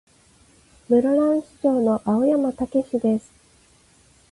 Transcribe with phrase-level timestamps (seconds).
[0.89, 2.65] 室蘭市長の青山剛
[2.97, 3.31] です。